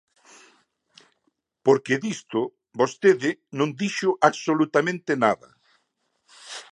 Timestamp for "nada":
5.23-5.49